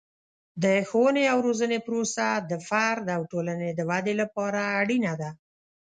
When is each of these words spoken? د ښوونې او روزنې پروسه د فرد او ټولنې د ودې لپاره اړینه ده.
د 0.63 0.65
ښوونې 0.89 1.23
او 1.33 1.37
روزنې 1.47 1.79
پروسه 1.87 2.27
د 2.49 2.51
فرد 2.67 3.05
او 3.15 3.21
ټولنې 3.31 3.69
د 3.73 3.79
ودې 3.89 4.13
لپاره 4.21 4.59
اړینه 4.79 5.13
ده. 5.21 5.29